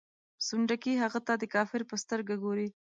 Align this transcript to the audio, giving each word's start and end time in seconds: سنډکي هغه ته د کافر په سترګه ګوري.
سنډکي 0.45 0.93
هغه 1.03 1.19
ته 1.27 1.33
د 1.41 1.43
کافر 1.55 1.81
په 1.89 1.95
سترګه 2.03 2.35
ګوري. 2.43 2.67